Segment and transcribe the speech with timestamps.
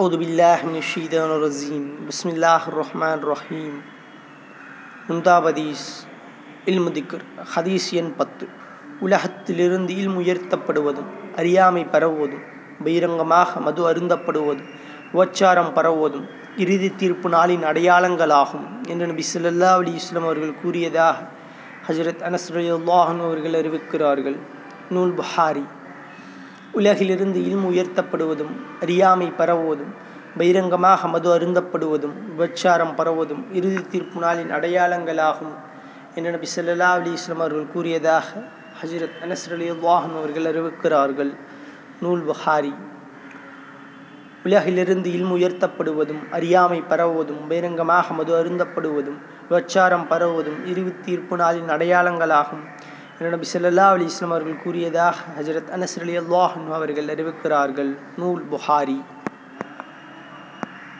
[0.00, 3.74] أعوذ بالله من الشيطان الرجيم بسم الله الرحمن الرحيم
[5.08, 5.86] முந்தாபதீஸ்
[6.70, 8.44] இல்மு திக்ர் ஹதீஸ் எண் பத்து
[9.00, 12.44] உலகத்திலிருந்து இல்மு உயர்த்தப்படுவதும் அறியாமை பரவுவதும்
[12.80, 14.70] பகிரங்கமாக மது அருந்தப்படுவதும்
[15.14, 16.26] உபச்சாரம் பரவுவதும்
[16.64, 21.16] இறுதி தீர்ப்பு நாளின் அடையாளங்களாகும் என்று நபி ஸல்லல்லாஹு அலைஹி வஸல்லம் அவர்கள் கூறியதாக
[21.88, 24.38] ஹஜரத் அனஸ் ரலியல்லாஹு அவர்கள் அறிவிக்கிறார்கள்
[24.90, 25.64] நூல் புகாரி
[26.73, 29.93] உலகிலிருந்து இல்மு உயர்த்தப்படுவதும் அறியாமை பரவுவதும்
[30.37, 35.53] பகிரங்கமாக மது அருந்தப்படுவதும் விபச்சாரம் பரவுவதும் இறுதி தீர்ப்பு நாளின் அடையாளங்களாகும்
[36.15, 38.25] என்று நபி ஸல்லல்லாஹு அலி இஸ்லாம் அவர்கள் கூறியதாக
[38.81, 41.31] ஹஜரத் அலி ரலியல்லாஹு அவர்கள் அறிவிக்கிறார்கள்.
[42.01, 42.73] நூல் புகாரி.
[44.43, 49.19] உலகிலிருந்து இல்மு உயர்த்தப்படுவதும் அறியாமை பரவுவதும் பகிரங்கமாக மது அருந்தப்படுவதும்
[49.49, 52.63] விபச்சாரம் பரவுவதும் இறுதி தீர்ப்பு நாளின் அடையாளங்களாகும்
[53.29, 57.97] நபி ஸல்லல்லாஹு அலி இஸ்லாம் அவர்கள் கூறியதாக ஹஜரத் அனஸ் அல்லாஹ் அவர்கள் அறிவிக்கிறார்கள்.
[58.17, 59.01] நூல் புகாரி.